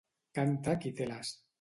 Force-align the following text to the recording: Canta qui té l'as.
Canta 0.39 0.75
qui 0.85 0.95
té 1.01 1.11
l'as. 1.13 1.35